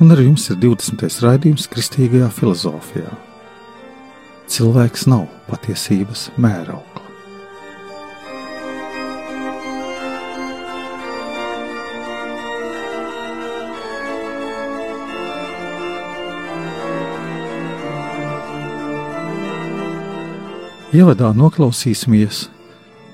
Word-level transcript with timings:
un 0.00 0.10
ar 0.10 0.20
jums 0.24 0.46
ir 0.48 0.56
20. 0.56 1.02
raidījums 1.20 1.66
Kristīgajā 1.68 2.30
filozofijā. 2.32 3.10
Cilvēks 4.48 5.04
nav 5.12 5.26
patiesības 5.50 6.30
mēraukla. 6.40 7.04
Ievadā 20.96 21.28
noklausīsimies 21.36 22.48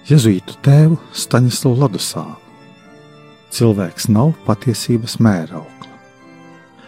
Jēzus 0.06 0.54
tēvu 0.64 0.96
Staņislavu 1.12 1.82
Ladusānu. 1.82 2.38
Cilvēks 3.50 4.06
nav 4.14 4.36
patiesības 4.46 5.18
mēraukla. 5.18 5.75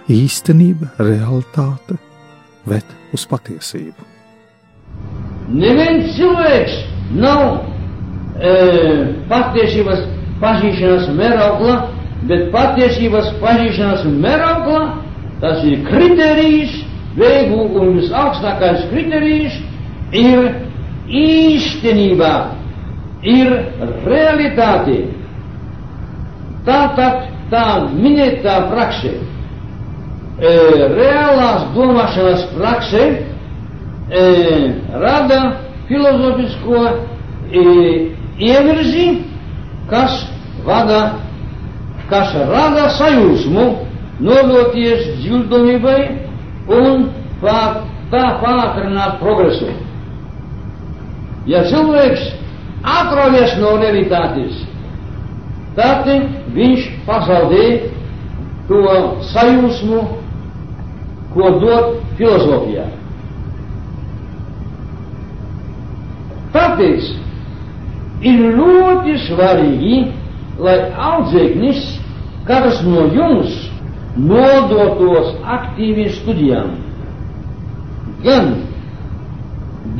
Īstenība, 0.09 0.89
realitāte 0.97 1.99
ved 2.65 2.95
uz 3.13 3.27
patiesību. 3.29 4.07
Neviens 5.53 6.15
cilvēks 6.17 6.79
nav 7.21 7.43
e, 8.41 8.55
patiesības 9.29 10.07
pazīšanas 10.41 11.11
mēraukla, 11.19 11.77
bet 12.31 12.49
patiesības 12.55 13.31
pazīšanas 13.43 14.09
mēraukla 14.25 14.83
tas 15.43 15.61
ir 15.69 15.85
kriterijs, 15.91 16.73
veigu 17.19 17.69
un 17.77 17.99
visaugstākais 18.01 18.89
kriterijs 18.89 19.61
ir 20.17 20.53
īstenībā, 21.21 22.35
ir 23.29 23.55
realitāte. 24.09 25.03
Tātad 26.65 27.29
tā 27.53 27.67
minētā 27.93 28.61
prakse, 28.73 29.19
e, 30.41 30.53
reālās 30.95 31.67
domāšanas 31.75 32.45
prakse, 32.55 33.05
e, 34.11 34.25
rada 34.95 35.41
filozofisko 35.89 36.85
e, 37.51 37.65
ievirzi, 38.39 39.09
kas 39.91 40.23
vada, 40.67 41.19
kas 42.11 42.35
rada 42.51 42.89
sajūsmu, 42.99 43.67
nodoties 44.21 45.05
dzirdamībai 45.23 46.01
un 46.75 47.09
pār, 47.43 47.83
tā 48.13 48.25
pātrināt 48.43 49.19
progresu. 49.23 49.71
Ja 51.49 51.63
cilvēks 51.69 52.25
atrodas 52.85 53.55
no 53.61 53.77
realitātes, 53.81 54.59
tad 55.79 56.09
viņš 56.55 56.89
pazaudē 57.07 57.67
to 58.69 58.83
sajūsmu, 59.31 60.03
ko 61.35 61.51
dod 61.63 61.99
filozofijā. 62.19 62.87
Tāpēc 66.55 67.09
ir 68.29 68.39
ļoti 68.59 69.17
svarīgi, 69.27 69.99
lai 70.65 70.79
audzēknis, 71.11 71.83
kāds 72.49 72.81
no 72.87 73.05
jums 73.15 73.59
nodotos 74.19 75.35
aktīvi 75.57 76.09
studijām, 76.17 76.73
gan 78.25 78.49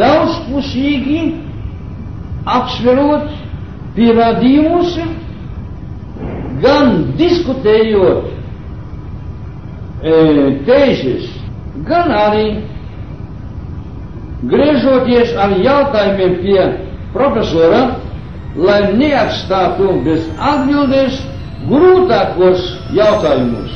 daudzpusīgi 0.01 1.21
apsverot 2.49 3.29
pierādījumus, 3.95 4.97
gan 6.65 6.97
diskutējot 7.21 8.38
e, 10.03 10.19
tēzes, 10.67 11.31
gan 11.89 12.13
arī 12.15 12.49
griežoties 14.49 15.35
ar 15.39 15.57
jautājumiem 15.59 16.37
pie 16.43 16.61
profesora, 17.15 17.83
lai 18.59 18.81
neatstātu 18.99 19.99
bez 20.07 20.25
atbildes 20.39 21.19
grūtākos 21.69 22.65
jautājumus. 22.95 23.75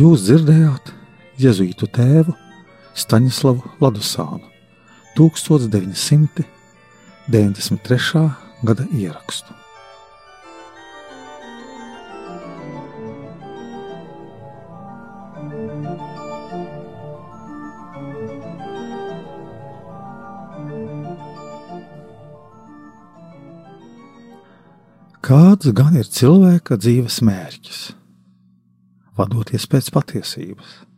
Jūs 0.00 0.22
dzirdējāt 0.24 0.94
Jēzus 1.40 1.72
tēvu 1.96 2.34
Staņislavu 2.92 3.62
Ladusānu 3.80 4.44
1993. 5.16 6.44
gada 8.68 8.84
ierakstu. 8.92 9.54
Kāds 25.24 25.72
gan 25.72 25.96
ir 25.96 26.04
cilvēka 26.04 26.76
dzīves 26.76 27.24
mērķis? 27.24 27.96
Vadoties 29.16 29.64
pēc 29.70 29.88
patiesības. 29.94 30.89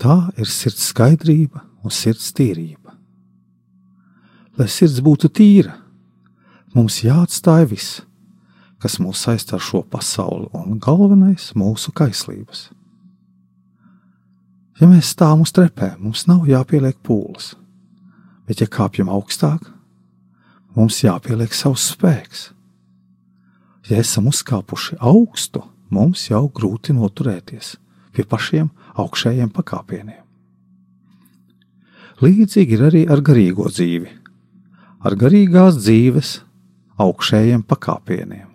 Tā 0.00 0.30
ir 0.40 0.48
sirds 0.48 0.86
skaidrība 0.94 1.60
un 1.84 1.92
sirds 1.92 2.30
tīrība. 2.32 2.94
Lai 4.56 4.68
sirds 4.72 5.02
būtu 5.04 5.28
tīra, 5.28 5.74
mums 6.72 7.02
jāatstāj 7.04 7.66
viss, 7.68 8.00
kas 8.80 8.96
mūs 9.02 9.20
saistā 9.26 9.58
ar 9.58 9.64
šo 9.64 9.82
pasauli, 9.84 10.48
un 10.56 10.80
galvenais- 10.80 11.52
mūsu 11.62 11.92
kaislības. 11.92 12.70
Ja 14.80 14.86
mēs 14.88 15.12
stāvam 15.12 15.42
uz 15.44 15.52
trepēm, 15.52 15.98
mums 16.00 16.26
nav 16.26 16.46
jāpieliek 16.48 16.96
pūles, 17.04 17.54
bet, 18.46 18.60
ja 18.60 18.66
kāpjam 18.66 19.08
augstāk, 19.12 19.70
mums 20.74 21.02
jāpieliek 21.02 21.52
savs 21.52 21.94
spēks. 21.94 22.52
Ja 23.90 23.98
esam 23.98 24.26
uzkāpuši 24.26 24.96
augstu, 24.98 25.62
mums 25.90 26.28
jau 26.28 26.48
grūti 26.48 26.94
noturēties 26.96 27.76
pie 28.12 28.24
pašiem 28.24 28.70
augšējiem 28.98 29.50
pakāpieniem. 29.54 30.24
Līdzīgi 32.20 32.76
ir 32.76 32.86
arī 32.90 33.02
ar 33.08 33.22
garīgo 33.24 33.70
dzīvi, 33.70 34.10
ar 35.06 35.16
garīgās 35.16 35.78
dzīves 35.80 36.32
augšējiem 37.00 37.62
pakāpieniem. 37.68 38.48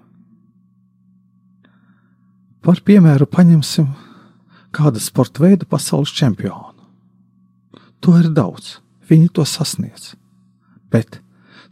Par 2.66 2.82
piemēru 2.86 3.28
paņemsim 3.30 3.88
kādu 4.74 5.02
sporta 5.02 5.44
veidu 5.44 5.68
pasaules 5.70 6.14
čempionu. 6.14 6.74
To 8.02 8.16
ir 8.20 8.30
daudz, 8.34 8.80
viņi 9.10 9.32
to 9.38 9.46
sasniedz. 9.50 10.14
Bet 10.94 11.22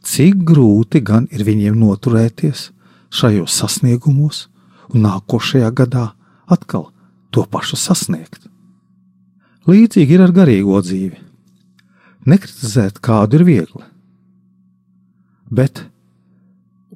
cik 0.05 0.41
grūti 0.47 1.01
gan 1.05 1.27
ir 1.33 1.45
viņiem 1.45 1.77
noturēties 1.81 2.71
šajos 3.13 3.53
sasniegumos 3.61 4.47
un 4.93 5.05
nākošajā 5.05 5.69
gadā 5.77 6.07
atkal 6.49 6.89
to 7.33 7.45
pašu 7.49 7.77
sasniegt. 7.77 8.52
Līdzīgi 9.63 10.17
ir 10.17 10.21
ar 10.25 10.33
garīgo 10.35 10.75
dzīvi. 10.83 11.21
Nekritizēt 12.27 12.97
kādu 13.03 13.39
ir 13.39 13.43
viegli, 13.47 13.83
bet 15.51 15.85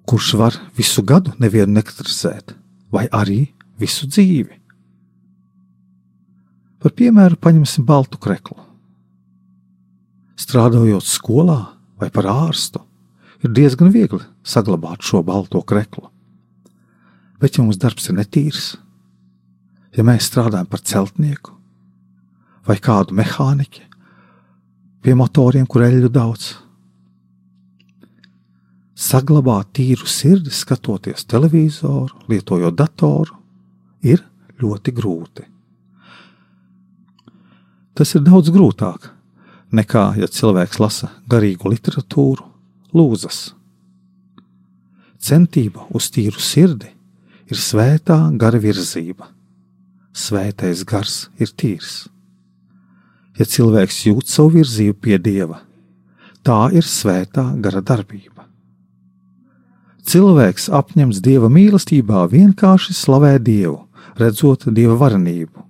kurš 0.08 0.34
var 0.40 0.58
visu 0.76 1.04
gadu 1.04 1.32
nevienu 1.40 1.78
nekritizēt, 1.78 2.54
vai 2.92 3.06
arī 3.12 3.40
visu 3.80 4.08
dzīvi? 4.08 4.60
Par 6.84 6.96
piemēru 6.96 7.40
paņemsim 7.40 7.88
baltu 7.88 8.20
kreklu. 8.20 8.60
Strādājot 10.38 11.08
skolā 11.08 11.60
vai 12.00 12.12
par 12.12 12.28
ārstu, 12.32 12.84
ir 13.44 13.56
diezgan 13.56 13.92
viegli 13.96 14.24
saglabāt 14.44 15.08
šo 15.08 15.24
balto 15.24 15.64
kreklu. 15.64 16.10
Bet, 17.40 17.56
ja 17.56 17.64
mums 17.64 17.80
darbs 17.80 18.10
ir 18.12 18.20
netīrs, 18.20 18.74
ja 19.96 20.04
mēs 20.04 20.28
strādājam 20.28 20.68
par 20.68 20.84
celtnieku 20.84 21.57
vai 22.68 22.78
kādu 22.84 23.16
mehāniķi 23.18 23.84
pie 25.04 25.14
motoriem, 25.16 25.68
kur 25.70 25.86
eļļu 25.88 26.10
daudz. 26.12 26.48
Saglabāt 28.98 29.70
tīru 29.78 30.08
sirdi, 30.10 30.52
skatoties 30.52 31.28
televizoru, 31.30 32.26
lietojot 32.28 32.76
datoru, 32.76 33.38
ir 34.02 34.24
ļoti 34.60 34.94
grūti. 34.98 35.46
Tas 37.98 38.14
ir 38.18 38.26
daudz 38.26 38.52
grūtāk 38.54 39.08
nekā, 39.74 40.04
ja 40.20 40.28
cilvēks 40.28 40.82
lasa 40.82 41.12
garīgu 41.30 41.72
literatūru, 41.72 42.46
lūzas. 42.98 43.54
Centība 45.18 45.88
uz 45.98 46.10
tīru 46.14 46.42
sirdi 46.42 46.92
ir 47.48 47.58
svētā 47.58 48.20
gara 48.38 48.60
virzība. 48.62 49.32
Svētais 50.18 50.84
gars 50.88 51.28
ir 51.38 51.54
tīrs. 51.54 52.08
Ja 53.38 53.46
cilvēks 53.46 54.00
jūt 54.08 54.32
savu 54.32 54.58
virzību 54.58 54.98
pie 55.02 55.18
dieva, 55.22 55.62
tā 56.42 56.68
ir 56.74 56.86
svētā 56.86 57.52
gara 57.62 57.84
darbība. 57.86 58.48
Cilvēks 60.08 60.70
apņems 60.72 61.20
dieva 61.22 61.50
mīlestībā 61.52 62.24
vienkārši 62.32 62.96
slavē 62.96 63.36
dievu, 63.44 63.82
redzot 64.18 64.70
dieva 64.72 64.96
varenību. 65.02 65.66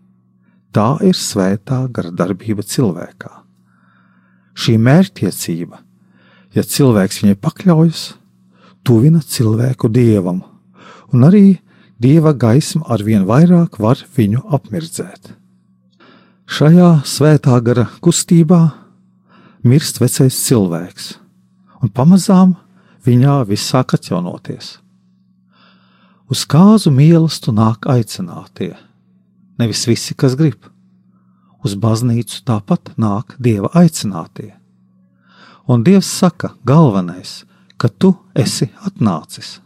Tā 0.72 1.00
ir 1.02 1.18
svētā 1.18 1.88
gara 1.92 2.12
darbība 2.14 2.62
cilvēkā. 2.62 3.32
Šī 4.58 4.76
mērķtiecība, 4.82 5.80
ja 6.54 6.64
cilvēks 6.64 7.24
viņai 7.24 7.40
pakļaujas, 7.42 8.04
tuvina 8.86 9.24
cilvēku 9.26 9.90
dievam, 9.94 10.44
un 11.14 11.26
arī 11.28 11.58
dieva 12.00 12.36
gaisma 12.38 12.86
arvien 12.94 13.26
vairāk 13.26 13.82
var 13.82 14.02
viņu 14.18 14.46
apmirdzēt. 14.54 15.37
Šajā 16.48 17.02
svētā 17.04 17.58
gara 17.60 17.84
kustībā 18.00 18.62
mirst 19.68 19.98
vecais 20.00 20.36
cilvēks, 20.46 21.10
un 21.84 21.92
pamazām 21.92 22.54
viņā 23.04 23.42
viss 23.50 23.68
sāk 23.68 23.98
atjaunoties. 23.98 24.78
Uz 26.32 26.46
kāzu 26.48 26.94
mīlestību 26.96 27.52
nāk 27.58 27.90
aicinātie, 27.92 28.72
nevis 29.60 29.84
visi, 29.92 30.16
kas 30.16 30.38
grib. 30.40 30.72
Uz 31.68 31.76
baznīcu 31.76 32.40
tāpat 32.48 32.94
nāk 32.96 33.36
dieva 33.44 33.74
aicinātie. 33.76 34.54
Un 35.68 35.84
dievs 35.84 36.08
saka, 36.08 36.54
galvenais, 36.64 37.42
ka 37.76 37.92
tu 37.92 38.14
esi 38.32 38.70
atnācis. 38.88 39.58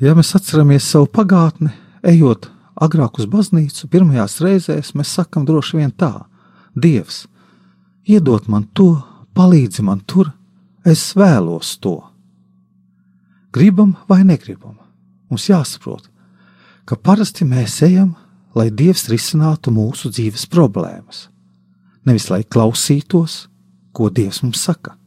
Ja 0.00 0.16
mēs 0.16 0.32
atceramies 0.32 0.88
savu 0.88 1.12
pagātni, 1.12 1.76
ejot 2.00 2.53
agrāk 2.74 3.20
uz 3.20 3.28
baznīcu, 3.30 3.88
pirmajās 3.90 4.40
reizēs 4.44 4.94
mēs 4.98 5.12
sakam 5.18 5.46
droši 5.46 5.80
vien 5.80 5.92
tā: 5.92 6.26
Dievs, 6.74 7.24
iedod 8.06 8.48
man 8.48 8.66
to, 8.72 8.98
palīdzi 9.34 9.84
man 9.86 10.02
tur, 10.06 10.32
es 10.84 11.12
vēlos 11.16 11.76
to. 11.80 12.00
Gribam 13.54 13.94
vai 14.08 14.24
negribam? 14.26 14.76
Mums 15.30 15.46
jāsaprot, 15.48 16.08
ka 16.84 16.96
parasti 16.96 17.46
mēs 17.46 17.80
ejam, 17.86 18.14
lai 18.54 18.70
Dievs 18.70 19.08
risinātu 19.10 19.72
mūsu 19.74 20.10
dzīves 20.10 20.46
problēmas, 20.50 21.28
nevis 22.06 22.28
lai 22.30 22.42
klausītos, 22.42 23.46
ko 23.94 24.10
Dievs 24.10 24.42
mums 24.42 24.62
saka. 24.62 24.98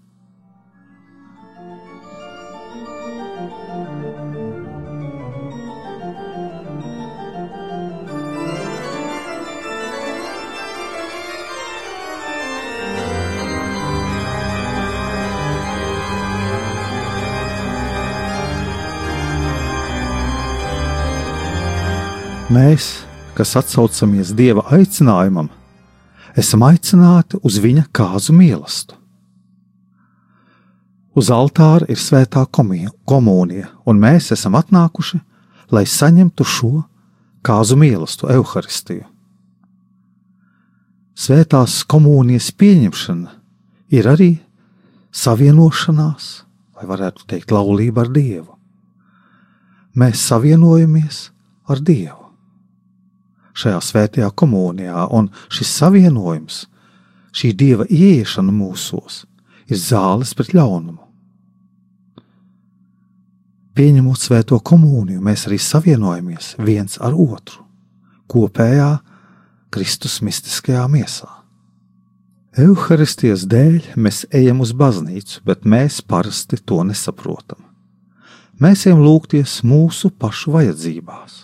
Mēs, 22.58 22.86
kas 23.38 23.52
atsaucamies 23.60 24.32
Dieva 24.34 24.64
aicinājumam, 24.74 25.50
esam 26.40 26.64
aicināti 26.66 27.38
uz 27.46 27.58
Viņa 27.62 27.84
kāzu 27.94 28.34
mīlestību. 28.34 28.98
Uz 31.18 31.30
altāra 31.34 31.86
ir 31.90 32.00
svētā 32.02 32.46
komunija, 32.50 33.70
un 33.90 34.02
mēs 34.02 34.32
esam 34.34 34.58
atnākuši, 34.58 35.20
lai 35.74 35.84
saņemtu 35.90 36.46
šo 36.46 36.74
kāzu 37.46 37.78
mīlestību, 37.78 38.34
evaharistiju. 38.40 39.06
Svētās 41.18 41.80
komunijas 41.90 42.52
pieņemšana 42.54 43.34
ir 43.98 44.14
arī 44.14 44.32
savienošanās, 45.14 46.30
vai 46.78 46.90
varētu 46.90 47.26
teikt, 47.34 47.54
laulība 47.54 48.06
ar 48.06 48.14
Dievu. 48.14 48.54
Mēs 49.98 50.30
savienojamies 50.30 51.28
ar 51.68 51.82
Dievu 51.82 52.27
šajā 53.58 53.80
svētajā 53.82 54.30
komunijā, 54.38 55.08
un 55.14 55.32
šis 55.54 55.72
savienojums, 55.80 56.66
šī 57.36 57.54
dieva 57.58 57.88
ieiešana 57.90 58.54
mūsos, 58.54 59.26
ir 59.70 59.82
zāles 59.82 60.34
pret 60.38 60.54
ļaunumu. 60.58 61.04
Pieņemot 63.78 64.22
svēto 64.22 64.58
komuniju, 64.66 65.22
mēs 65.22 65.46
arī 65.50 65.60
savienojamies 65.62 66.56
viens 66.58 66.98
ar 66.98 67.14
otru, 67.14 67.62
kopējā 68.30 68.96
Kristus 69.74 70.18
mistiskajā 70.26 70.88
miesā. 70.90 71.30
Euharistijas 72.58 73.44
dēļ 73.46 73.92
mēs 74.02 74.24
ejam 74.34 74.64
uz 74.66 74.72
baznīcu, 74.74 75.44
bet 75.46 75.68
mēs 75.70 76.00
parasti 76.02 76.58
to 76.58 76.82
nesaprotam. 76.88 77.62
Mēs 78.58 78.88
ejam 78.88 79.04
lūgties 79.06 79.60
mūsu 79.62 80.10
pašu 80.10 80.56
vajadzībās 80.56 81.44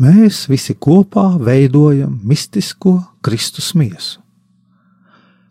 mēs 0.00 0.46
visi 0.48 0.74
kopā 0.74 1.34
veidojam 1.44 2.18
mistisko 2.24 2.96
Kristus 3.22 3.74
miesu. 3.76 4.20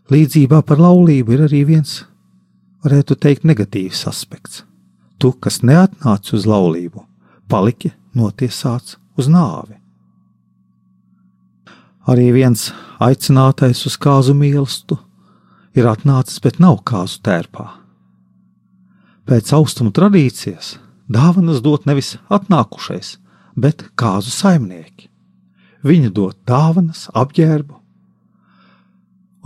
Līdzībā 0.09 0.63
par 0.65 0.81
laulību 0.81 1.35
ir 1.35 1.43
arī 1.45 1.65
viens, 1.69 1.99
varētu 2.83 3.15
teikt, 3.21 3.45
negatīvs 3.45 4.07
aspekts. 4.09 4.63
Tu, 5.21 5.29
kas 5.37 5.61
neatnāc 5.61 6.31
uz 6.33 6.47
laulību, 6.49 7.03
paliki 7.51 7.91
notiesāts 8.17 8.97
uz 9.19 9.29
nāvi. 9.29 9.77
Arī 12.09 12.31
viens 12.33 12.71
aicinātais 12.97 13.83
uz 13.85 13.99
kāzu 14.01 14.33
mīlestību 14.33 14.97
ir 15.77 15.87
atnācis, 15.89 16.39
bet 16.41 16.57
nav 16.63 16.81
kāzu 16.89 17.21
tērpā. 17.25 17.67
Pēc 19.29 19.51
austrumu 19.53 19.93
tradīcijas 19.93 20.79
dāvanas 21.11 21.61
dot 21.61 21.85
nevis 21.85 22.15
atnākušais, 22.33 23.17
bet 23.55 23.85
kāzu 23.99 24.31
saimnieki. 24.33 25.09
Viņi 25.85 26.11
dod 26.11 26.35
dāvanas, 26.47 27.07
apģērbu, 27.15 27.75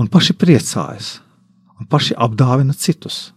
un 0.01 0.09
paši 0.09 0.33
priecājas, 0.33 1.19
un 1.77 1.89
paši 1.89 2.17
apdāvina 2.17 2.73
citus. 2.73 3.31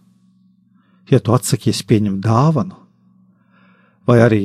Ja 1.07 1.19
tu 1.23 1.35
atsakies 1.35 1.83
pieņemt 1.87 2.23
dāvanu, 2.25 2.75
vai 4.09 4.19
arī 4.25 4.43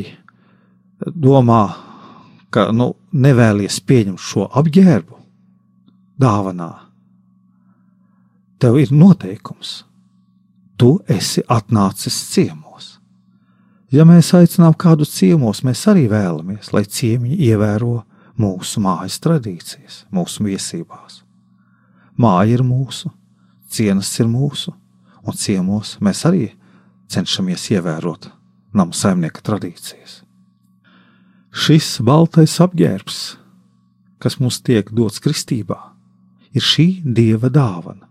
domā, 1.01 1.63
ka 2.53 2.69
nu, 2.77 2.93
nevēlies 3.13 3.81
pieņemt 3.89 4.21
šo 4.21 4.47
apģērbu 4.61 5.17
dāvanā, 6.21 6.73
tev 8.61 8.79
ir 8.79 8.93
noteikums. 8.95 9.81
Tu 10.79 10.97
esi 11.11 11.43
atnācis 11.47 12.17
ciemu. 12.33 12.63
Ja 13.93 14.07
mēs 14.09 14.31
aicinām 14.33 14.73
kādu 14.81 15.05
ciemos, 15.05 15.61
mēs 15.67 15.83
arī 15.91 16.07
vēlamies, 16.09 16.71
lai 16.73 16.87
ciemiņi 16.89 17.37
ievēro 17.51 17.99
mūsu 18.41 18.81
mājas 18.81 19.19
tradīcijas, 19.21 20.07
mūsu 20.09 20.47
viesībās. 20.47 21.19
Māja 22.17 22.55
ir 22.57 22.63
mūsu, 22.65 23.11
cienas 23.69 24.09
ir 24.17 24.31
mūsu, 24.33 24.73
un 25.29 25.37
ciemos 25.37 25.99
mēs 26.01 26.25
arī 26.25 26.47
cenšamies 27.13 27.67
ievērot 27.75 28.31
namu 28.73 28.97
saimnieka 28.97 29.45
tradīcijas. 29.45 30.23
Šis 31.53 31.99
baltais 32.01 32.57
apģērbs, 32.65 33.21
kas 34.25 34.39
mums 34.41 34.63
tiek 34.65 34.89
dots 34.89 35.21
kristībā, 35.21 35.77
ir 36.57 36.65
šī 36.65 37.03
dieva 37.05 37.53
dāvana, 37.53 38.09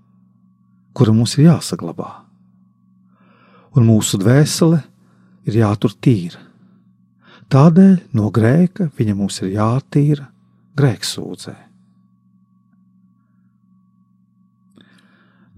kura 0.93 1.17
mums 1.17 1.39
ir 1.39 1.47
jāsaglabā. 1.47 2.11
Un 3.73 3.89
mūsu 3.89 4.21
dvēsele 4.21 4.83
ir 5.47 5.59
jātur 5.61 5.93
tīra. 6.01 6.39
Tādēļ 7.51 7.95
no 8.15 8.29
grēka 8.31 8.87
viņa 8.95 9.15
mums 9.17 9.41
ir 9.43 9.53
jātīra 9.57 10.29
grēksūdzē. 10.79 11.55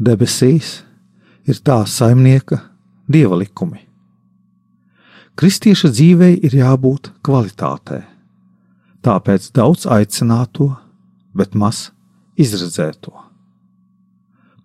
Debesīs 0.04 0.80
ir 1.48 1.60
tā 1.62 1.84
saimnieka 1.88 2.60
dieva 3.08 3.38
likumi. 3.40 3.84
Kristieša 5.38 5.90
dzīvei 5.94 6.38
ir 6.46 6.56
jābūt 6.58 7.12
kvalitātei, 7.26 8.04
tāpēc 9.06 9.50
daudz 9.54 9.88
aicināto 9.90 10.70
bet 11.34 11.58
maz 11.58 11.90
izredzēto. 12.38 13.14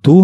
To, 0.04 0.18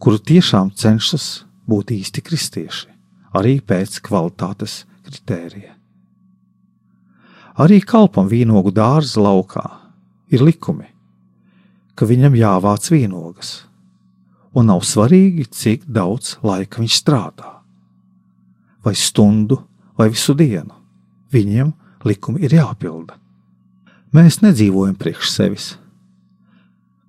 kuru 0.00 0.20
tiešām 0.20 0.72
cenšas 0.76 1.44
būt 1.68 1.92
īsti 1.94 2.24
kristieši, 2.24 2.93
arī 3.34 3.58
pēc 3.60 3.98
kvalitātes 4.04 4.84
kritērija. 5.04 5.74
Arī 7.60 7.78
kalpam 7.86 8.26
vīnogu 8.30 8.72
dārza 8.74 9.22
laukā 9.22 9.64
ir 10.34 10.42
likumi, 10.42 10.88
ka 11.94 12.06
viņam 12.10 12.34
jāvāc 12.34 12.88
vīnogas, 12.90 13.52
un 14.54 14.70
nav 14.70 14.82
svarīgi, 14.86 15.46
cik 15.50 15.86
daudz 15.86 16.38
laika 16.42 16.82
viņš 16.82 16.98
strādā. 16.98 17.52
Vai 18.82 18.94
stundu, 18.98 19.60
vai 19.98 20.10
visu 20.10 20.34
dienu, 20.34 20.74
viņiem 21.30 21.70
likumi 22.04 22.42
ir 22.44 22.58
jāpilda. 22.58 23.16
Mēs 24.14 24.42
nedzīvojam 24.42 24.98
priekš 24.98 25.30
sevis. 25.30 25.70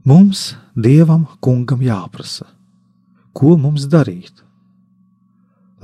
Mums, 0.05 0.53
Dievam, 0.77 1.25
kungam 1.41 1.81
jāprasa, 1.81 2.45
ko 3.33 3.57
mums 3.57 3.89
darīt. 3.89 4.44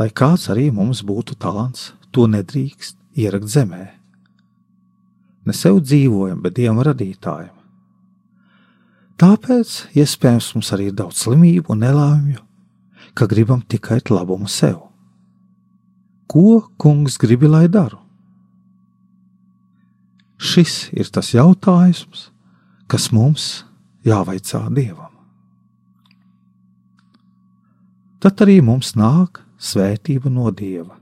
Lai 0.01 0.07
kāds 0.09 0.47
arī 0.49 0.71
mums 0.73 1.03
būtu 1.05 1.35
talants, 1.37 1.91
to 2.09 2.25
nedrīkst 2.25 2.95
ierakt 3.21 3.45
zemē. 3.53 3.83
Ne 5.45 5.53
sev 5.53 5.77
dzīvojam, 5.85 6.39
bet 6.41 6.55
Dievam 6.57 6.79
radītājam. 6.81 7.53
Tāpēc 9.21 9.73
iespējams 9.93 10.47
mums 10.55 10.71
arī 10.73 10.87
ir 10.89 10.95
daudz 10.97 11.19
slimību 11.21 11.75
un 11.75 11.83
nelaimju, 11.85 12.41
ka 13.13 13.27
gribam 13.29 13.61
tikai 13.61 13.99
labumu 14.09 14.49
sev. 14.49 14.79
Ko 16.25 16.63
kungs 16.81 17.19
grib, 17.21 17.45
lai 17.45 17.67
daru? 17.69 17.99
Šis 20.41 20.89
ir 20.97 21.13
tas 21.13 21.29
jautājums, 21.35 22.31
kas 22.89 23.11
mums 23.13 23.67
jāvaicā 24.01 24.63
Dievam. 24.73 25.13
Tad 28.17 28.41
arī 28.41 28.57
mums 28.65 28.95
nāk 28.97 29.43
svētība 29.61 30.31
no 30.33 30.49
Dieva. 30.51 30.97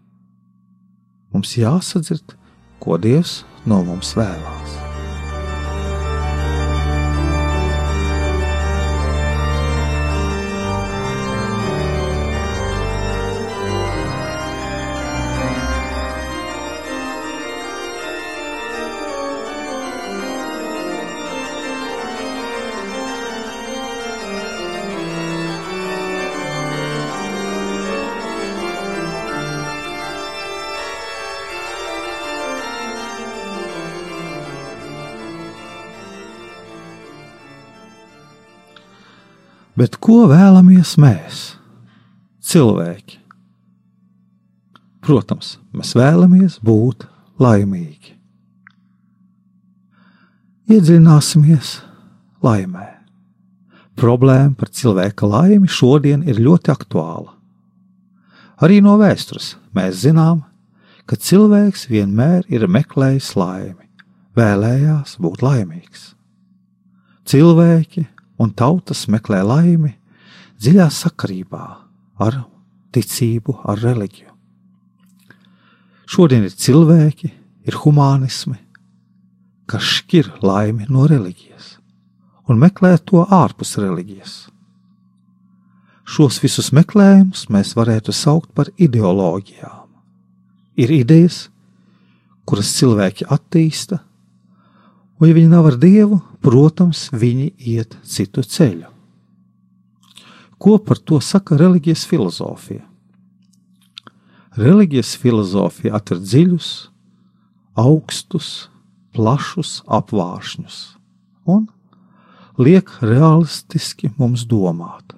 Mums 1.33 1.55
jāsadzird, 1.57 2.35
ko 2.83 2.99
Dievs 3.01 3.43
no 3.69 3.83
mums 3.85 4.15
vēlās. 4.17 4.88
Bet 39.79 39.95
ko 40.03 40.25
vēlamies 40.27 40.97
mēs, 40.99 41.43
cilvēki? 42.43 43.21
Protams, 44.99 45.53
mēs 45.71 45.93
vēlamies 45.95 46.57
būt 46.67 47.05
laimīgi. 47.39 48.17
Iedziļināsimies 50.69 51.71
laimē. 52.43 52.89
Problēma 53.99 54.51
par 54.59 54.73
cilvēka 54.75 55.31
laimi 55.31 55.71
šodien 55.71 56.27
ir 56.27 56.43
ļoti 56.43 56.75
aktuāla. 56.75 57.31
Arī 58.59 58.81
no 58.83 58.97
vēstures 58.99 59.53
mēs 59.75 60.03
zinām, 60.03 60.43
ka 61.07 61.15
cilvēks 61.15 61.87
vienmēr 61.87 62.43
ir 62.51 62.67
meklējis 62.67 63.31
laimi, 63.39 63.87
vēlējās 64.35 65.15
būt 65.23 65.47
laimīgs. 65.47 66.09
Cilvēki 67.29 68.09
un 68.39 68.53
tautas 68.55 69.05
meklē 69.11 69.41
laimi 69.43 69.93
dziļā 70.59 70.87
sakarībā 70.91 71.65
ar 72.19 72.41
ticību, 72.95 73.59
ar 73.69 73.79
reliģiju. 73.83 74.31
Šodien 76.09 76.47
ir 76.47 76.55
cilvēki, 76.57 77.29
ir 77.69 77.77
humānismi, 77.83 78.57
kas 79.69 79.85
šķir 79.99 80.39
laimi 80.41 80.87
no 80.89 81.05
reliģijas 81.07 81.75
un 82.49 82.57
meklē 82.57 82.95
to 83.05 83.21
ārpus 83.29 83.75
reliģijas. 83.77 84.33
Šos 86.09 86.39
visus 86.41 86.71
meklējumus 86.73 87.45
mēs 87.53 87.75
varētu 87.77 88.13
saukt 88.15 88.49
par 88.57 88.71
ideoloģijām. 88.81 89.85
Ir 90.81 90.93
idejas, 90.95 91.43
kuras 92.49 92.71
cilvēki 92.79 93.27
attīsta, 93.29 93.99
un 95.21 95.29
ja 95.29 95.35
viņi 95.37 95.51
nav 95.51 95.69
ar 95.69 95.77
Dievu, 95.77 96.17
protams, 96.43 97.07
viņi 97.11 97.51
iet 97.57 97.97
citu 98.03 98.43
ceļu. 98.43 98.87
Ko 100.59 100.77
par 100.83 100.99
to 100.99 101.21
saka 101.23 101.55
reliģijas 101.59 102.03
filozofija? 102.07 102.83
Reliģijas 104.59 105.13
filozofija 105.21 105.95
atver 105.95 106.19
dziļus, 106.19 106.69
augstus, 107.79 108.67
plašus 109.15 109.79
apvāršņus 109.87 110.79
un 111.49 111.67
liek 112.59 112.91
realistiski 113.01 114.11
mums 114.19 114.43
domāt. 114.49 115.15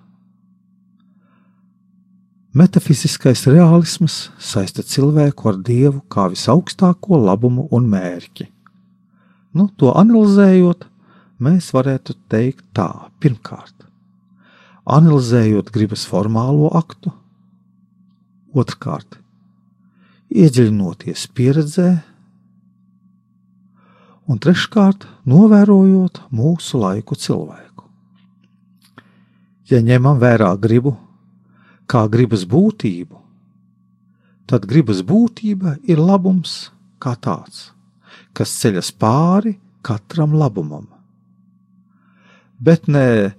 Metafiziskais 2.53 3.45
realisms 3.47 4.27
saista 4.37 4.83
cilvēku 4.83 5.49
ar 5.49 5.59
dievu 5.63 6.01
kā 6.11 6.27
visaugstāko 6.33 7.19
labumu 7.23 7.69
un 7.71 7.87
mērķi. 7.91 8.49
Nu, 9.55 9.69
to 9.79 9.93
analizējot, 9.95 10.83
mēs 11.41 11.71
varētu 11.75 12.15
teikt 12.31 12.65
tā: 12.77 12.89
pirmkārt, 13.19 13.87
analizējot 14.85 15.71
gribas 15.73 16.05
formālo 16.09 16.69
aktu, 16.77 17.13
otrkārt, 18.53 19.17
iedziļinoties 20.31 21.27
pieredzē, 21.35 21.89
un 24.31 24.39
treškārt, 24.39 25.07
novērojot 25.27 26.21
mūsu 26.31 26.79
laiku 26.81 27.17
cilvēku. 27.19 27.87
Ja 29.71 29.79
ņemam 29.83 30.19
vērā 30.19 30.51
gribu 30.59 30.95
kā 31.91 32.05
gribas 32.11 32.45
būtību, 32.47 33.17
tad 34.47 34.67
gribas 34.67 35.01
būtība 35.07 35.77
ir 35.87 35.99
labums 35.99 36.71
kā 36.99 37.15
tāds, 37.15 37.69
kas 38.35 38.51
ceļas 38.61 38.91
pāri 38.99 39.57
katram 39.83 40.35
labumam 40.37 40.90
bet 42.61 42.87
ne 42.87 43.33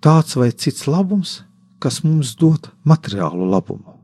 tāds 0.00 0.36
vai 0.38 0.50
cits 0.54 0.86
labums, 0.86 1.40
kas 1.82 2.00
mums 2.04 2.36
dod 2.38 2.70
materiālu 2.86 3.48
labumu. 3.50 3.96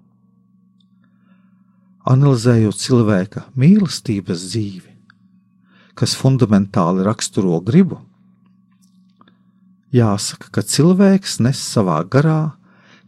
Analizējot 2.07 2.79
cilvēka 2.79 3.47
mīlestības 3.59 4.45
dzīvi, 4.51 4.93
kas 5.99 6.15
fundamentāli 6.19 7.07
raksturo 7.07 7.59
gribu, 7.67 7.99
jāsaka, 9.95 10.53
ka 10.53 10.63
cilvēks 10.63 11.41
nes 11.43 11.63
savā 11.63 11.99
garā 12.11 12.57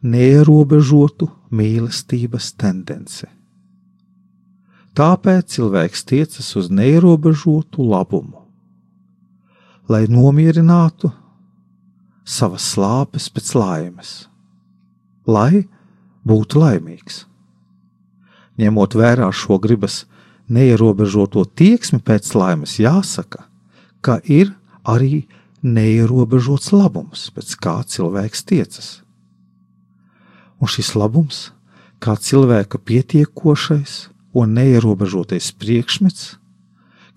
neierobežotu 0.02 1.28
mīlestības 1.54 2.52
tendenci. 2.58 3.28
Tāpēc 4.98 5.54
cilvēks 5.54 6.04
tiecas 6.10 6.50
uz 6.58 6.72
neierobežotu 6.75 7.87
labumu 7.87 8.47
lai 9.88 10.04
nomierinātu 10.11 11.11
savas 12.28 12.66
slāpes 12.75 13.30
pēc 13.33 13.54
laimes, 13.57 14.12
lai 15.25 15.64
būtu 16.28 16.61
laimīgs. 16.61 17.25
Ņemot 18.61 18.97
vērā 18.99 19.28
šo 19.33 19.57
gribas 19.62 20.02
neierobežoto 20.52 21.45
tieksmi 21.57 22.02
pēc 22.04 22.35
laimes, 22.37 22.76
jāsaka, 22.83 23.47
ka 24.04 24.18
ir 24.25 24.52
arī 24.85 25.26
neierobežots 25.62 26.73
labums, 26.75 27.28
pēc 27.35 27.54
kā 27.62 27.78
cilvēks 27.87 28.45
tiecas. 28.49 28.88
Un 30.59 30.71
šis 30.71 30.95
labums, 30.99 31.49
kā 32.02 32.16
cilvēka 32.18 32.80
pietiekošais 32.83 34.09
un 34.37 34.54
neierobežotais 34.59 35.50
priekšmets, 35.59 36.37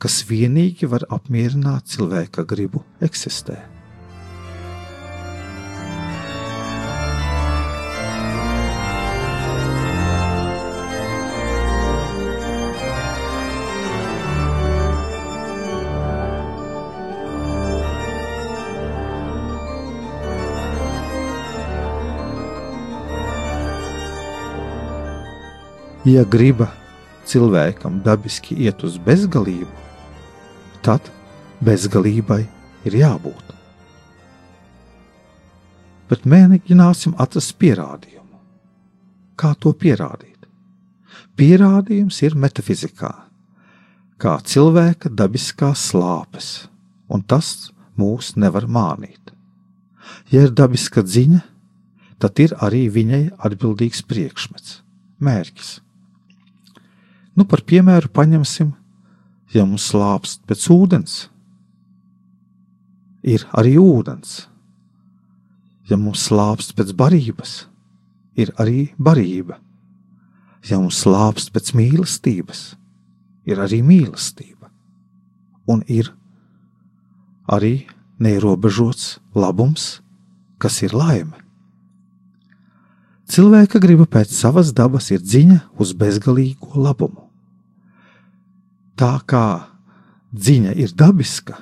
kas 0.01 0.23
vienīgi 0.25 0.89
var 0.89 1.05
apmierināt 1.13 1.91
cilvēka 1.93 2.47
gribu 2.49 2.81
eksistēt. 3.05 3.67
Ja 26.01 26.23
griba 26.25 26.65
cilvēkam 27.29 27.99
dabiski 28.01 28.55
iet 28.65 28.81
uz 28.81 28.95
bezgalību, 29.05 29.90
tad 30.85 31.11
bezgalībai 31.61 32.41
ir 32.87 32.97
jābūt. 32.97 33.51
Bet 36.11 36.25
mēģināsim 36.27 37.15
atrast 37.21 37.55
pierādījumu. 37.61 38.39
Kā 39.39 39.53
to 39.55 39.71
pierādīt? 39.73 40.49
Pierādījums 41.39 42.17
ir 42.25 42.35
metafizikā, 42.35 43.11
kā 44.21 44.33
cilvēka 44.43 45.09
dabiskās 45.09 45.85
slāpes, 45.91 46.49
un 47.09 47.23
tas 47.23 47.71
mūs 47.97 48.35
nevar 48.35 48.67
mānīt. 48.67 49.31
Ja 50.33 50.43
ir 50.45 50.51
dabiska 50.55 51.05
ziņa, 51.07 51.41
tad 52.21 52.41
ir 52.43 52.53
arī 52.61 52.85
viņai 52.91 53.23
atbildīgs 53.39 54.03
priekšmets, 54.09 54.81
mērķis. 55.23 55.71
Nu, 57.39 57.47
par 57.47 57.63
piemēru 57.63 58.11
paņemsim, 58.11 58.73
ja 59.53 59.65
mums 59.67 59.87
slāpst 59.91 60.43
pēc 60.47 60.67
ūdens, 60.73 61.17
ir 63.23 63.45
arī 63.57 63.75
ūdens. 63.81 64.47
Ja 65.89 65.97
mums 65.99 66.23
slāpst 66.29 66.75
pēc 66.77 66.93
barības, 66.95 67.65
ir 68.39 68.53
arī 68.61 68.91
barība. 68.97 69.59
Ja 70.69 70.79
mums 70.79 71.01
slāpst 71.03 71.51
pēc 71.51 71.73
mīlestības, 71.75 72.61
ir 73.49 73.59
arī 73.59 73.81
mīlestība. 73.83 74.69
Un 75.67 75.81
ir 75.87 76.13
arī 77.49 77.87
neierobežots 78.21 79.19
labums, 79.35 79.99
kas 80.61 80.81
ir 80.85 80.93
laime. 80.93 81.41
Cilvēka 83.31 83.79
griba 83.81 84.05
pēc 84.11 84.31
savas 84.35 84.73
dabas 84.75 85.09
ir 85.15 85.21
dziņa 85.23 85.59
uz 85.79 85.93
bezgalīgo 85.97 86.75
labumu. 86.75 87.30
Tā 89.01 89.15
kā 89.25 89.45
dziņa 90.29 90.75
ir 90.77 90.91
dabiska, 90.93 91.55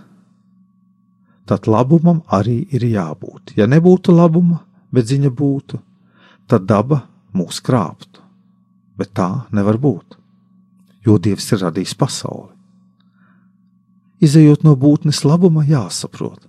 tad 1.47 1.69
labumam 1.71 2.19
arī 2.27 2.65
ir 2.75 2.83
jābūt. 2.83 3.53
Ja 3.55 3.63
nebūtu 3.69 4.11
labuma, 4.11 4.59
bet 4.91 5.07
ziņa 5.07 5.31
būtu, 5.31 5.79
tad 6.51 6.67
daba 6.67 7.05
mūs 7.31 7.61
krāptu. 7.63 8.19
Bet 8.99 9.13
tā 9.15 9.45
nevar 9.55 9.79
būt, 9.79 10.17
jo 11.07 11.15
Dievs 11.15 11.47
ir 11.55 11.63
radījis 11.63 11.95
pasauli. 11.95 12.51
Izejot 14.19 14.67
no 14.67 14.75
būtnes 14.75 15.23
labuma, 15.23 15.63
jāsaprot, 15.63 16.43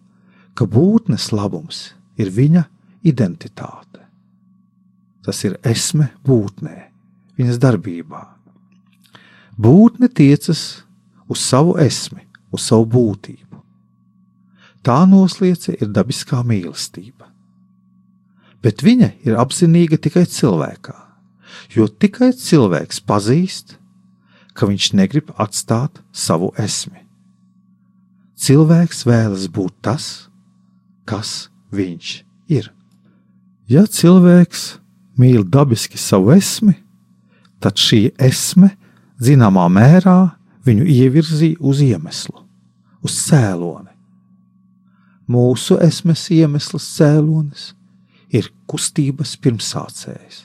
ka 0.59 0.67
būtnes 0.67 1.29
labums 1.31 1.93
ir 2.19 2.35
viņa 2.35 2.65
identitāte. 3.07 4.03
Tas 5.23 5.45
ir 5.47 5.55
esme 5.63 6.11
būtnē, 6.27 6.77
viņas 7.39 7.63
darbībā. 7.63 8.40
Būtne 9.61 10.09
tiecas 10.09 10.85
uz 11.29 11.41
savu 11.45 11.75
esmi, 11.83 12.23
uz 12.53 12.65
savu 12.65 12.87
būtību. 12.95 13.59
Tā 14.81 15.03
nosliece 15.05 15.75
ir 15.77 15.91
dabiskā 15.93 16.41
mīlestība. 16.47 17.29
Bet 18.65 18.81
viņa 18.85 19.11
ir 19.29 19.37
apzinīga 19.41 19.99
tikai 20.01 20.25
cilvēkā, 20.29 20.97
jo 21.77 21.89
tikai 21.89 22.33
cilvēks 22.37 23.03
pazīst, 23.05 23.77
ka 24.57 24.69
viņš 24.69 24.91
negrib 24.97 25.31
atstāt 25.41 26.01
savu 26.13 26.51
esmi. 26.61 27.05
Cilvēks 28.41 29.05
vēlas 29.05 29.47
būt 29.53 29.77
tas, 29.85 30.31
kas 31.05 31.51
viņš 31.73 32.17
ir. 32.49 32.73
Ja 33.69 33.85
cilvēks 33.85 34.81
mīl 35.21 35.45
dabiski 35.45 36.01
savu 36.01 36.33
esmi, 36.33 36.79
tad 37.61 37.77
šī 37.77 38.07
esme 38.17 38.73
zināmā 39.23 39.69
mērā 39.73 40.19
viņu 40.67 40.89
ievirzīja 40.89 41.61
uz 41.61 41.81
iemeslu, 41.85 42.45
uz 43.05 43.17
cēloni 43.29 43.91
Mūsu 45.31 45.77
esmes 45.79 46.25
iemesls 46.35 46.87
cēlonis 46.97 47.69
ir 48.35 48.49
kustības 48.71 49.37
pirmsācējs, 49.39 50.41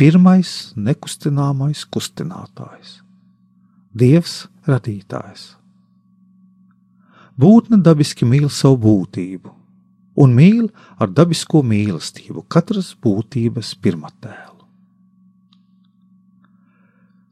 pirmais 0.00 0.52
nekustināmais 0.76 1.82
kustinātājs, 1.92 3.02
Dievs 3.94 4.46
radītājs. 4.66 5.42
Būtne 7.36 7.76
dabiski 7.84 8.24
mīl 8.26 8.48
savu 8.48 8.80
būtību 8.86 9.52
un 10.24 10.34
mīl 10.38 10.70
ar 10.96 11.12
dabisko 11.12 11.60
mīlestību 11.66 12.46
katras 12.48 12.94
būtības 13.04 13.74
pirmatēlu. 13.84 14.43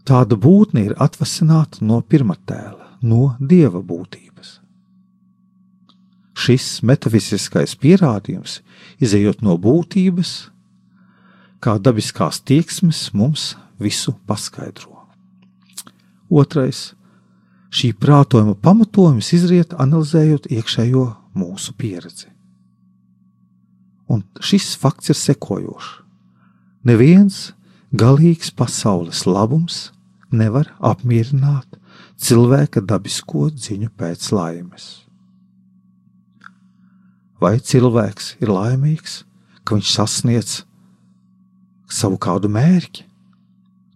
Tāda 0.05 0.37
būtne 0.37 0.89
ir 0.89 0.95
atvasināta 0.99 1.85
no 1.87 2.01
pirmatēla, 2.03 2.99
no 3.03 3.37
dieva 3.39 3.83
būtības 3.83 4.33
šis 6.43 6.81
metafiziskais 6.87 7.75
pierādījums, 7.79 8.61
izējot 9.03 9.43
no 9.45 9.57
būtības, 9.61 10.33
kā 11.63 11.77
dabiskās 11.79 12.41
tieksmes, 12.43 13.11
mums 13.15 13.53
visu 13.83 14.15
paskaidro. 14.27 15.07
Otrais- 16.31 16.95
šī 17.77 17.93
prātojuma 17.95 18.55
pamatojums 18.55 19.33
izriet 19.37 19.75
analizējot 19.79 20.49
iekšējo 20.51 21.07
mūsu 21.37 21.73
pieredzi. 21.77 22.29
Un 24.09 24.25
šis 24.41 24.77
fakts 24.77 25.09
ir 25.09 25.17
sekojošs. 25.17 26.03
Neviens 26.85 27.53
galīgs 27.93 28.49
pasaules 28.57 29.27
labums 29.29 29.91
nevar 30.33 30.71
apmierināt 30.81 31.77
cilvēka 32.17 32.81
dabisko 32.89 33.51
ziņu 33.53 33.91
pēc 34.01 34.31
laimes. 34.33 34.87
Vai 37.43 37.59
cilvēks 37.61 38.37
ir 38.41 38.53
laimīgs, 38.55 39.23
ka 39.65 39.77
viņš 39.77 39.93
sasniedz 39.93 40.55
savu 41.91 42.17
kādu 42.17 42.49
mērķi? 42.49 43.05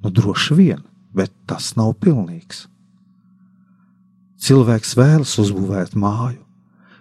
Nu, 0.05 0.13
droši 0.13 0.59
vien, 0.59 0.85
bet 1.17 1.33
tas 1.49 1.73
nav 1.79 1.95
pilnīgs. 2.03 2.67
Cilvēks 4.37 4.93
vēlas 4.99 5.33
uzbūvēt 5.41 5.97
māju, 5.97 6.43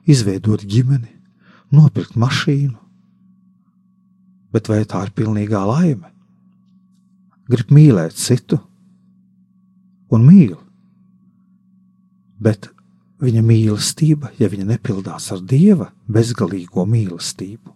izveidot 0.08 0.64
ģimeni, 0.64 1.12
nopirkt 1.76 2.16
mašīnu, 2.16 2.80
bet 4.56 4.72
vai 4.72 4.86
tā 4.88 5.04
ir 5.04 5.18
pilnīgā 5.18 5.60
laime? 5.68 6.15
Grib 7.52 7.70
mīlēt 7.74 8.16
citu 8.18 8.58
un 10.14 10.24
mīl, 10.26 10.56
bet 12.42 12.72
viņa 13.22 13.44
mīlestība, 13.46 14.32
ja 14.40 14.50
viņa 14.50 14.66
nepildās 14.74 15.30
ar 15.34 15.44
dieva 15.46 15.92
bezgalīgo 16.12 16.86
mīlestību, 16.90 17.74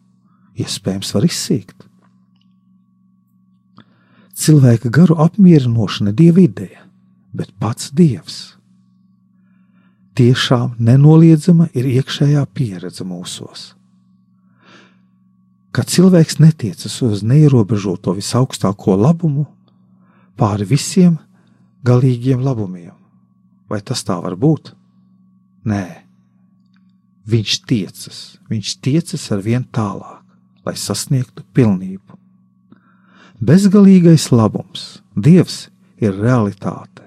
iespējams 0.60 1.14
var 1.16 1.28
izsīkt. 1.30 1.86
Cilvēka 4.40 4.92
garu 4.94 5.18
apmierinošana 5.20 6.14
ir 6.14 6.20
dieva 6.22 6.44
ideja, 6.46 6.86
bet 7.36 7.52
pats 7.60 7.92
dievs. 7.92 8.56
Tiešām 10.16 10.78
nenoliedzama 10.80 11.70
ir 11.78 11.88
iekšējā 12.00 12.46
pieredze 12.56 13.06
mūsos. 13.08 13.74
Kad 15.76 15.92
cilvēks 15.92 16.40
netiecas 16.42 16.96
uz 17.06 17.22
neierobežoto 17.24 18.16
visaugstāko 18.18 18.96
labumu 18.98 19.46
pāri 20.40 20.64
visiem 20.68 21.18
galīgiem 21.84 22.40
labumiem, 22.44 22.96
vai 23.68 23.82
tas 23.84 24.06
tā 24.08 24.16
var 24.24 24.38
būt? 24.40 24.72
Nē, 25.68 25.84
viņš 27.28 27.56
tiecas, 27.68 28.20
viņš 28.50 28.78
tiecas 28.84 29.26
ar 29.36 29.44
vien 29.44 29.66
tālāk, 29.76 30.24
lai 30.66 30.76
sasniegtu 30.80 31.44
pilnību. 31.54 32.16
Bezgalīgais 33.40 34.30
labums, 34.32 35.02
Dievs 35.16 35.68
ir 36.00 36.16
realitāte, 36.16 37.04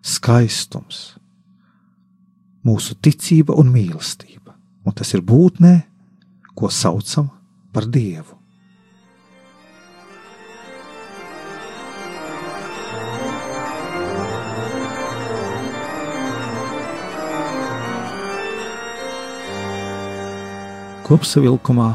skaistums, 0.00 1.18
mūsu 2.64 2.96
ticība 2.96 3.56
un 3.60 3.72
mīlestība, 3.72 4.56
un 4.84 4.96
tas 4.96 5.12
ir 5.16 5.24
būtnē, 5.24 5.74
ko 6.56 6.72
saucam 6.72 7.28
par 7.72 7.88
Dievu. 7.88 8.37
Kopsavilkumā 21.08 21.88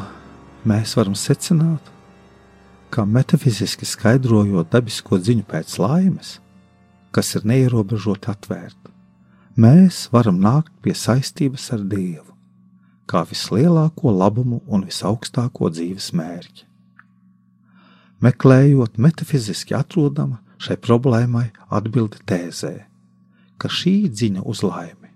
mēs 0.65 0.95
varam 0.97 1.13
secināt, 1.13 1.86
ka 2.89 3.04
metafiziski 3.06 3.86
skaidrojot 3.86 4.71
dabisko 4.73 5.19
ziņu 5.21 5.45
pēc 5.52 5.76
laimes, 5.78 6.32
kas 7.13 7.36
ir 7.38 7.45
neierobežoti 7.45 8.32
atvērta, 8.34 8.89
mēs 9.54 10.08
varam 10.15 10.39
nākt 10.41 10.73
pie 10.82 10.95
saistības 10.97 11.67
ar 11.76 11.84
Dievu, 11.91 12.34
kā 13.06 13.21
vislielāko 13.30 14.15
labumu 14.17 14.63
un 14.65 14.88
visaugstāko 14.89 15.69
dzīves 15.76 16.10
mērķi. 16.17 16.65
Meklējot 18.26 18.97
metafiziski 18.97 19.78
atrodama 19.78 20.41
Šai 20.63 20.78
problēmai 20.80 21.49
atbildi 21.76 22.21
tēzē, 22.30 22.73
ka 23.60 23.67
šī 23.67 24.08
dziņa 24.08 24.43
uz 24.47 24.62
laimi 24.63 25.10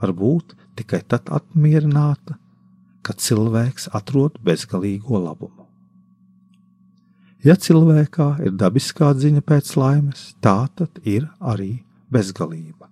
var 0.00 0.12
būt 0.16 0.54
tikai 0.78 1.02
tad 1.04 1.28
apmierināta, 1.34 2.38
kad 3.08 3.22
cilvēks 3.24 3.88
atrod 3.96 4.36
bezgalīgo 4.44 5.16
labumu. 5.22 5.64
Ja 7.46 7.54
cilvēkā 7.56 8.26
ir 8.44 8.56
dabiskā 8.60 9.14
ziņa 9.16 9.40
pēc 9.48 9.70
laimes, 9.78 10.24
tā 10.44 10.66
tad 10.76 10.98
ir 11.08 11.28
arī 11.40 11.78
bezgalība. 12.12 12.90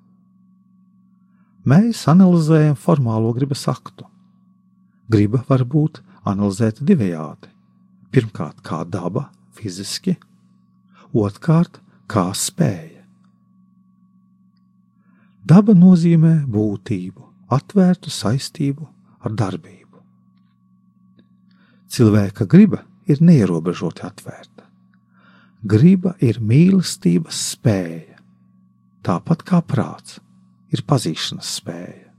Mēs 1.67 2.05
analizējam 2.09 2.79
formālo 2.79 3.35
gribas 3.37 3.67
aktu. 3.69 4.07
Griba 5.13 5.43
var 5.49 5.67
būt 5.67 6.01
analizēta 6.25 6.87
divējādi. 6.87 7.51
Pirmkārt, 8.15 8.63
kā 8.65 8.85
daba, 8.89 9.29
fiziski, 9.59 10.15
otrkārt, 11.13 11.83
kā 12.09 12.31
spēja. 12.33 13.03
Daba 15.47 15.75
nozīmē 15.77 16.39
būtību, 16.49 17.27
atvērtu 17.53 18.15
saistību 18.15 18.87
ar 19.27 19.35
darbību. 19.35 19.76
Cilvēka 21.87 22.47
griba 22.51 22.83
ir 23.07 23.23
neierobežoti 23.23 24.03
atvērta. 24.07 24.65
Griba 25.67 26.15
ir 26.23 26.41
mīlestības 26.43 27.39
spēja, 27.55 28.19
tāpat 29.07 29.43
kā 29.47 29.63
prāts 29.63 30.19
ir 30.75 30.83
pazīšanas 30.87 31.53
spēja. 31.61 32.11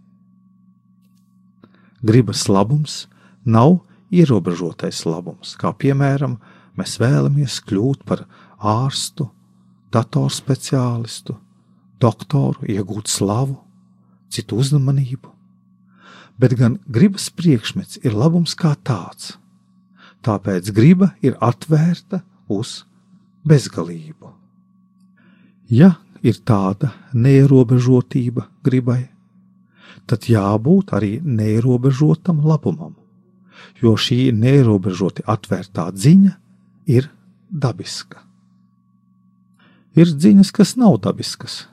Gribas 2.08 2.46
labums 2.48 3.06
nav 3.44 3.82
ierobežotais 4.14 5.04
labums, 5.08 5.56
kā 5.60 5.74
piemēram, 5.76 6.38
mēs 6.80 6.98
vēlamies 7.02 7.60
kļūt 7.68 8.06
par 8.08 8.24
ārstu, 8.58 9.30
datorspeciālistu, 9.92 11.36
doktoru, 12.00 12.68
iegūt 12.70 13.10
slavu, 13.12 13.58
citu 14.32 14.60
uzmanību, 14.62 15.32
bet 16.38 16.56
gan 16.60 16.78
gribas 16.88 17.30
priekšmets 17.34 18.02
ir 18.04 18.16
labums 18.16 18.56
kā 18.56 18.76
tāds 18.86 19.36
tāpēc 20.28 20.72
griba 20.76 21.14
ir 21.24 21.38
atvērta 21.44 22.22
uz 22.52 22.82
bezgalību. 23.48 24.34
Ja 25.72 25.96
ir 26.24 26.40
tāda 26.48 26.94
neierobežotība 27.16 28.48
gribai, 28.64 29.08
tad 30.08 30.28
jābūt 30.32 30.94
arī 30.96 31.18
neierobežotam 31.24 32.44
labumam, 32.48 32.96
jo 33.82 33.96
šī 34.00 34.32
neierobežoti 34.36 35.26
atvērtā 35.28 35.90
dziņa 35.92 36.34
ir 36.92 37.10
dabiska. 37.52 38.24
Ir 39.98 40.14
dziņas, 40.14 40.52
kas 40.54 40.76
nav 40.78 41.00
dabiskas. 41.04 41.66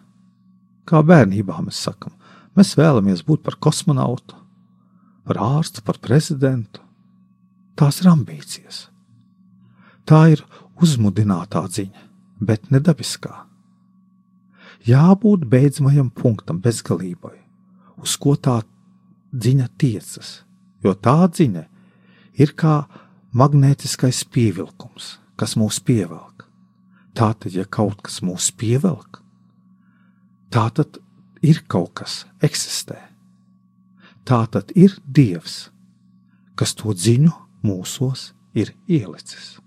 Kā 0.89 1.01
bērnībā 1.05 1.59
mēs 1.65 1.83
sakām, 1.87 2.15
mēs 2.57 2.75
vēlamies 2.77 3.23
būt 3.27 3.45
par 3.45 3.57
kosmonautu, 3.61 4.37
par 5.25 5.41
ārstu, 5.41 5.85
par 5.85 6.01
prezidentu, 6.03 6.84
tās 7.79 8.01
ir 8.03 8.11
ambīcijas. 8.13 8.89
Tā 10.05 10.21
ir 10.35 10.45
uzmudinātā 10.83 11.65
ziņa, 11.71 12.05
bet 12.45 12.71
nedabiskā. 12.75 13.45
Jābūt 14.85 15.47
beidzamajam 15.49 16.11
punktam, 16.13 16.61
bezgalībai, 16.61 17.39
uz 18.03 18.17
ko 18.21 18.35
tā 18.37 18.61
ziņa 19.33 19.71
tiecas, 19.81 20.43
jo 20.85 20.93
tā 20.93 21.17
ziņa 21.33 21.65
ir 22.37 22.53
kā 22.53 22.83
magnētiskais 23.33 24.25
pievilkums, 24.29 25.17
kas 25.41 25.57
mūs 25.57 25.81
pievelk. 25.81 26.45
Tātad, 27.15 27.55
ja 27.55 27.65
kaut 27.65 28.03
kas 28.05 28.21
mūs 28.27 28.51
pievelk, 28.59 29.23
tā 30.51 30.67
tad 30.75 30.99
ir 31.43 31.63
kaut 31.71 31.95
kas, 32.01 32.25
eksistē. 32.43 32.99
Tā 34.25 34.45
tad 34.51 34.73
ir 34.75 34.97
Dievs, 35.05 35.69
kas 36.57 36.73
to 36.79 36.95
ziņu 36.97 37.44
mūsos 37.65 38.33
ir 38.55 38.75
ielicis. 38.87 39.59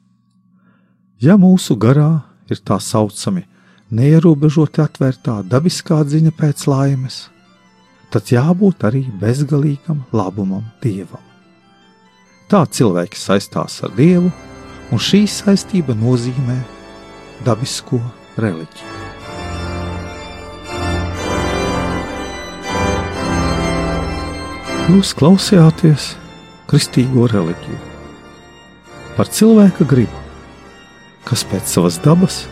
Ja 1.20 1.36
mūsu 1.42 1.76
garā 1.82 2.22
ir 2.50 2.62
tā 2.62 2.78
saucami 2.82 3.44
neierobežoti 3.90 4.84
atvērtā 4.84 5.42
dabiskā 5.50 6.04
ziņa 6.06 6.34
pēc 6.38 6.68
laimes, 6.70 7.28
tad 8.14 8.30
jābūt 8.32 8.86
arī 8.88 9.06
bezgalīgam 9.22 10.04
labumam 10.14 10.66
Dievam. 10.84 11.24
Tā 12.48 12.64
cilvēki 12.70 13.20
saistās 13.20 13.82
ar 13.84 13.92
Dievu, 13.98 14.32
un 14.92 15.02
šī 15.02 15.26
saistība 15.28 15.96
nozīmē 15.98 16.62
dabisko 17.48 18.00
reliģiju. 18.40 18.96
Jūs 24.88 25.12
klausījāties 25.20 26.14
kristīgo 26.72 27.28
reliģiju 27.28 27.87
par 29.18 29.30
cilvēka 29.34 29.88
gribu, 29.90 30.20
kas 31.26 31.42
pēc 31.50 31.66
savas 31.74 31.98
dabas 32.04 32.44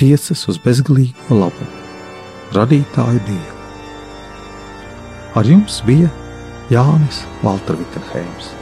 tiecas 0.00 0.42
uz 0.50 0.58
bezgalīgo 0.64 1.38
labumu, 1.38 1.82
radītāju 2.56 3.22
dievu. 3.28 3.58
Ar 5.38 5.46
jums 5.46 5.78
bija 5.86 6.10
Jānis 6.74 7.22
Valtra 7.44 7.78
Vitsenheims. 7.78 8.59